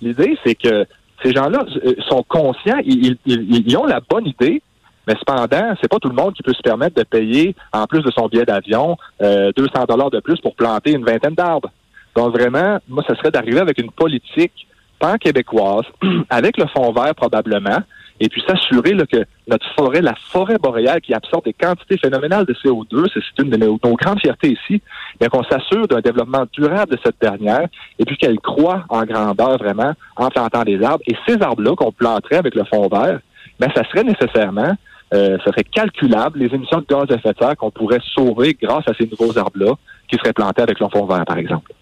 l'idée, 0.00 0.38
c'est 0.44 0.54
que 0.54 0.86
ces 1.22 1.32
gens-là 1.32 1.64
euh, 1.84 1.94
sont 2.08 2.24
conscients, 2.28 2.78
ils, 2.84 3.16
ils, 3.26 3.76
ont 3.76 3.86
la 3.86 4.00
bonne 4.00 4.26
idée, 4.26 4.62
mais 5.06 5.14
cependant, 5.18 5.74
c'est 5.80 5.88
pas 5.88 5.98
tout 5.98 6.08
le 6.08 6.14
monde 6.14 6.34
qui 6.34 6.42
peut 6.42 6.52
se 6.52 6.62
permettre 6.62 6.96
de 6.96 7.04
payer, 7.04 7.54
en 7.72 7.86
plus 7.86 8.02
de 8.02 8.10
son 8.10 8.28
billet 8.28 8.44
d'avion, 8.44 8.96
euh, 9.22 9.50
200 9.56 9.84
dollars 9.88 10.10
de 10.10 10.20
plus 10.20 10.40
pour 10.40 10.54
planter 10.54 10.92
une 10.92 11.04
vingtaine 11.04 11.34
d'arbres. 11.34 11.70
Donc 12.14 12.32
vraiment, 12.32 12.78
moi, 12.88 13.02
ce 13.08 13.14
serait 13.14 13.30
d'arriver 13.30 13.60
avec 13.60 13.78
une 13.78 13.90
politique 13.90 14.66
pan-québécoise, 14.98 15.84
avec 16.30 16.56
le 16.56 16.66
fond 16.66 16.92
vert 16.92 17.14
probablement, 17.14 17.78
et 18.20 18.28
puis 18.28 18.42
s'assurer 18.46 18.96
que 19.10 19.24
notre 19.46 19.66
forêt, 19.74 20.00
la 20.00 20.14
forêt 20.30 20.58
boréale 20.58 21.00
qui 21.00 21.14
absorbe 21.14 21.44
des 21.44 21.52
quantités 21.52 21.98
phénoménales 21.98 22.46
de 22.46 22.54
CO2, 22.54 23.08
c'est 23.12 23.42
une 23.42 23.50
de 23.50 23.56
nos, 23.56 23.78
grandes 23.78 24.20
fiertés 24.20 24.52
ici, 24.52 24.82
bien 25.20 25.28
qu'on 25.28 25.44
s'assure 25.44 25.86
d'un 25.86 26.00
développement 26.00 26.44
durable 26.52 26.92
de 26.92 26.98
cette 27.04 27.20
dernière 27.20 27.68
et 27.98 28.04
puis 28.04 28.16
qu'elle 28.16 28.38
croît 28.40 28.84
en 28.88 29.04
grandeur 29.04 29.58
vraiment 29.58 29.92
en 30.16 30.28
plantant 30.28 30.64
des 30.64 30.82
arbres. 30.82 31.02
Et 31.06 31.16
ces 31.26 31.40
arbres-là 31.40 31.74
qu'on 31.76 31.92
planterait 31.92 32.36
avec 32.36 32.54
le 32.54 32.64
fond 32.64 32.88
vert, 32.88 33.20
bien, 33.60 33.68
ça 33.74 33.82
serait 33.88 34.04
nécessairement 34.04 34.74
euh, 35.14 35.38
ça 35.38 35.52
serait 35.52 35.64
calculable 35.64 36.38
les 36.38 36.54
émissions 36.54 36.80
de 36.80 36.86
gaz 36.86 37.06
à 37.10 37.14
effet 37.14 37.32
de 37.32 37.38
serre 37.38 37.56
qu'on 37.56 37.70
pourrait 37.70 38.00
sauver 38.14 38.56
grâce 38.60 38.86
à 38.86 38.92
ces 38.98 39.08
nouveaux 39.08 39.38
arbres-là 39.38 39.72
qui 40.06 40.16
seraient 40.18 40.34
plantés 40.34 40.62
avec 40.62 40.78
le 40.80 40.86
fond 40.88 41.06
vert, 41.06 41.24
par 41.24 41.38
exemple. 41.38 41.72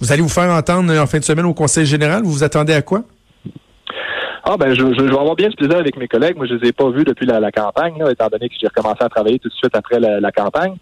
Vous 0.00 0.12
allez 0.12 0.22
vous 0.22 0.28
faire 0.28 0.50
entendre 0.50 0.94
en 0.94 1.06
fin 1.06 1.18
de 1.18 1.24
semaine 1.24 1.46
au 1.46 1.54
Conseil 1.54 1.86
général. 1.86 2.22
Vous 2.22 2.32
vous 2.32 2.44
attendez 2.44 2.74
à 2.74 2.82
quoi? 2.82 3.02
Ah 4.48 4.56
ben 4.56 4.72
je, 4.72 4.76
je, 4.76 5.02
vais 5.02 5.10
avoir 5.10 5.34
bien 5.34 5.50
ce 5.50 5.56
plaisir 5.56 5.76
avec 5.76 5.96
mes 5.96 6.06
collègues. 6.06 6.36
Moi, 6.36 6.46
je 6.46 6.54
les 6.54 6.68
ai 6.68 6.72
pas 6.72 6.88
vus 6.90 7.02
depuis 7.02 7.26
la, 7.26 7.50
campagne, 7.50 8.00
étant 8.08 8.28
donné 8.28 8.48
que 8.48 8.54
j'ai 8.60 8.68
recommencé 8.68 8.98
à 9.00 9.08
travailler 9.08 9.40
tout 9.40 9.48
de 9.48 9.54
suite 9.54 9.74
après 9.74 9.98
la, 9.98 10.30
campagne. 10.30 10.76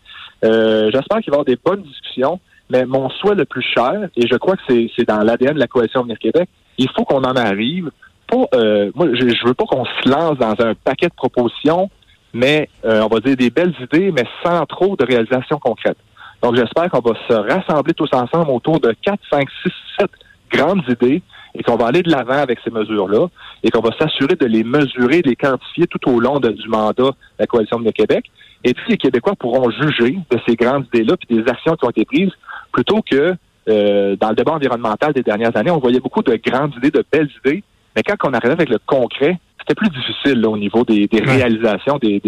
Euh, 0.44 0.90
J'espère 0.92 1.20
qu'il 1.20 1.30
va 1.30 1.38
y 1.38 1.40
avoir 1.40 1.44
des 1.46 1.56
bonnes 1.64 1.82
discussions. 1.82 2.40
Mais 2.68 2.84
mon 2.84 3.08
souhait 3.08 3.34
le 3.34 3.46
plus 3.46 3.62
cher, 3.62 4.08
et 4.16 4.26
je 4.26 4.36
crois 4.36 4.56
que 4.56 4.62
c'est 4.68 5.08
dans 5.08 5.18
l'ADN 5.18 5.54
de 5.54 5.58
la 5.58 5.66
coalition 5.66 6.02
Venir 6.02 6.18
Québec, 6.18 6.48
il 6.76 6.88
faut 6.90 7.04
qu'on 7.04 7.22
en 7.22 7.36
arrive. 7.36 7.90
Pour, 8.26 8.48
euh, 8.54 8.90
moi, 8.94 9.06
je, 9.12 9.28
je 9.28 9.46
veux 9.46 9.54
pas 9.54 9.64
qu'on 9.64 9.84
se 9.84 10.08
lance 10.08 10.36
dans 10.38 10.54
un 10.58 10.74
paquet 10.74 11.08
de 11.08 11.14
propositions, 11.14 11.90
mais 12.34 12.68
euh, 12.84 13.02
on 13.02 13.14
va 13.14 13.20
dire 13.20 13.36
des 13.36 13.50
belles 13.50 13.74
idées, 13.80 14.12
mais 14.12 14.24
sans 14.42 14.64
trop 14.66 14.94
de 14.96 15.06
réalisations 15.06 15.58
concrètes. 15.58 15.98
Donc, 16.42 16.56
j'espère 16.56 16.90
qu'on 16.90 17.00
va 17.00 17.14
se 17.28 17.34
rassembler 17.34 17.94
tous 17.94 18.10
ensemble 18.12 18.50
autour 18.50 18.78
de 18.80 18.94
4, 19.02 19.18
5, 19.30 19.48
6, 19.62 19.72
7 20.00 20.10
grandes 20.50 20.82
idées 20.88 21.22
et 21.54 21.62
qu'on 21.62 21.76
va 21.76 21.86
aller 21.86 22.02
de 22.02 22.10
l'avant 22.10 22.38
avec 22.38 22.58
ces 22.64 22.70
mesures-là 22.70 23.28
et 23.62 23.70
qu'on 23.70 23.80
va 23.80 23.90
s'assurer 23.98 24.34
de 24.34 24.46
les 24.46 24.64
mesurer, 24.64 25.22
de 25.22 25.28
les 25.28 25.36
quantifier 25.36 25.86
tout 25.86 26.10
au 26.10 26.18
long 26.20 26.40
du 26.40 26.68
mandat 26.68 27.04
de 27.04 27.14
la 27.38 27.46
Coalition 27.46 27.78
de 27.78 27.90
Québec. 27.90 28.24
Et 28.64 28.74
puis, 28.74 28.92
les 28.92 28.96
Québécois 28.96 29.34
pourront 29.38 29.70
juger 29.70 30.18
de 30.30 30.38
ces 30.46 30.56
grandes 30.56 30.86
idées-là 30.92 31.16
puis 31.16 31.36
des 31.36 31.48
actions 31.48 31.76
qui 31.76 31.84
ont 31.84 31.90
été 31.90 32.04
prises 32.04 32.32
plutôt 32.72 33.00
que 33.08 33.34
euh, 33.68 34.16
dans 34.16 34.30
le 34.30 34.34
débat 34.34 34.52
environnemental 34.52 35.12
des 35.12 35.22
dernières 35.22 35.56
années, 35.56 35.70
on 35.70 35.78
voyait 35.78 36.00
beaucoup 36.00 36.22
de 36.22 36.38
grandes 36.44 36.74
idées, 36.76 36.90
de 36.90 37.04
belles 37.10 37.30
idées, 37.44 37.62
mais 37.94 38.02
quand 38.02 38.16
on 38.28 38.32
arrivait 38.32 38.52
avec 38.52 38.68
le 38.68 38.78
concret, 38.84 39.38
c'était 39.60 39.74
plus 39.74 39.88
difficile 39.88 40.44
au 40.46 40.58
niveau 40.58 40.84
des, 40.84 41.08
réalisations, 41.12 41.98
des, 41.98 42.20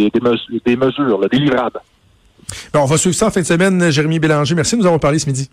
mesures, 0.76 1.28
des 1.28 1.38
livrables. 1.38 1.80
on 2.74 2.84
va 2.84 2.96
suivre 2.96 3.14
ça 3.14 3.26
en 3.26 3.30
fin 3.30 3.40
de 3.40 3.46
semaine. 3.46 3.90
Jérémy 3.90 4.18
Bélanger, 4.18 4.54
merci 4.54 4.76
de 4.76 4.80
nous 4.80 4.86
avoir 4.86 5.00
parlé 5.00 5.18
ce 5.18 5.26
midi. 5.26 5.50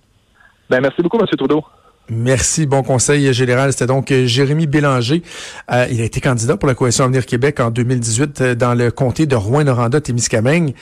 Ben, 0.69 0.79
merci 0.79 1.01
beaucoup, 1.01 1.19
M. 1.19 1.25
Trudeau. 1.25 1.63
Merci. 2.09 2.65
Bon 2.65 2.83
conseil 2.83 3.33
général. 3.33 3.71
C'était 3.71 3.87
donc 3.87 4.11
euh, 4.11 4.25
Jérémy 4.25 4.67
Bélanger. 4.67 5.23
Euh, 5.71 5.87
il 5.89 6.01
a 6.01 6.03
été 6.03 6.19
candidat 6.19 6.57
pour 6.57 6.67
la 6.67 6.75
Coalition 6.75 7.05
Avenir 7.05 7.25
Québec 7.25 7.61
en 7.61 7.71
2018 7.71 8.41
euh, 8.41 8.55
dans 8.55 8.73
le 8.73 8.91
comté 8.91 9.25
de 9.25 9.35
Rouen-Noranda-Témiscamingue. 9.37 10.73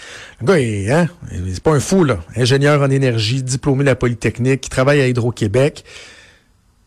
Le 0.42 0.46
gars, 0.48 0.98
hein, 0.98 1.08
c'est 1.54 1.62
pas 1.62 1.72
un 1.72 1.80
fou, 1.80 2.04
là. 2.04 2.20
Ingénieur 2.36 2.82
en 2.82 2.90
énergie, 2.90 3.44
diplômé 3.44 3.84
de 3.84 3.90
la 3.90 3.96
Polytechnique, 3.96 4.62
qui 4.62 4.70
travaille 4.70 5.00
à 5.00 5.08
Hydro-Québec. 5.08 5.84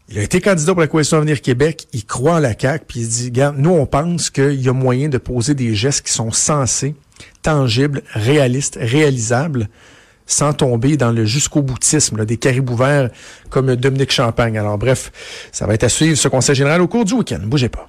Il 0.09 0.19
a 0.19 0.23
été 0.23 0.41
candidat 0.41 0.73
pour 0.73 0.81
la 0.81 0.89
Coalition 0.89 1.19
Avenir 1.19 1.41
Québec. 1.41 1.87
Il 1.93 2.05
croit 2.05 2.35
en 2.35 2.39
la 2.41 2.59
CAQ, 2.59 2.85
puis 2.89 3.01
il 3.01 3.09
dit, 3.09 3.33
nous, 3.57 3.71
on 3.71 3.87
pense 3.87 4.31
qu'il 4.31 4.61
y 4.61 4.69
a 4.69 4.73
moyen 4.73 5.09
de 5.09 5.19
poser 5.19 5.55
des 5.55 5.77
gestes 5.77 6.07
qui 6.07 6.13
sont 6.13 6.33
sensés, 6.33 6.97
tangibles, 7.43 8.03
réalistes, 8.15 8.79
réalisables 8.81 9.69
sans 10.27 10.53
tomber 10.53 10.97
dans 10.97 11.13
le 11.13 11.25
jusqu'au 11.25 11.63
boutisme 11.63 12.25
des 12.25 12.37
caribous 12.37 12.77
verts 12.77 13.11
comme 13.51 13.75
Dominique 13.77 14.13
Champagne. 14.13 14.59
Alors 14.59 14.79
bref, 14.79 15.13
ça 15.53 15.67
va 15.67 15.75
être 15.75 15.85
à 15.85 15.89
suivre 15.89 16.17
ce 16.17 16.29
conseil 16.29 16.55
général 16.55 16.81
au 16.83 16.89
cours 16.89 17.05
du 17.05 17.15
week-end. 17.15 17.41
Bougez 17.43 17.69
pas. 17.69 17.89